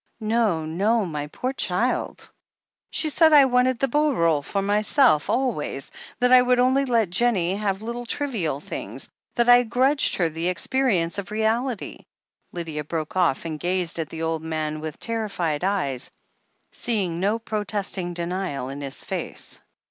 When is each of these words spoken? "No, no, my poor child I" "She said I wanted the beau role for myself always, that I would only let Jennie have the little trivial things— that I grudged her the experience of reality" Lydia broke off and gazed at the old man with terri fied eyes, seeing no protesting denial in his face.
"No, 0.19 0.65
no, 0.65 1.05
my 1.05 1.27
poor 1.27 1.53
child 1.53 2.27
I" 2.27 2.33
"She 2.89 3.09
said 3.11 3.33
I 3.33 3.45
wanted 3.45 3.77
the 3.77 3.87
beau 3.87 4.13
role 4.13 4.41
for 4.41 4.59
myself 4.59 5.29
always, 5.29 5.91
that 6.19 6.31
I 6.31 6.41
would 6.41 6.57
only 6.59 6.85
let 6.85 7.11
Jennie 7.11 7.55
have 7.57 7.77
the 7.77 7.85
little 7.85 8.07
trivial 8.07 8.59
things— 8.59 9.09
that 9.35 9.47
I 9.47 9.61
grudged 9.61 10.15
her 10.15 10.27
the 10.27 10.47
experience 10.47 11.19
of 11.19 11.29
reality" 11.29 12.05
Lydia 12.51 12.83
broke 12.83 13.15
off 13.15 13.45
and 13.45 13.59
gazed 13.59 13.99
at 13.99 14.09
the 14.09 14.23
old 14.23 14.41
man 14.41 14.79
with 14.81 14.99
terri 14.99 15.29
fied 15.29 15.63
eyes, 15.63 16.09
seeing 16.71 17.19
no 17.19 17.37
protesting 17.37 18.15
denial 18.15 18.69
in 18.69 18.81
his 18.81 19.05
face. 19.05 19.61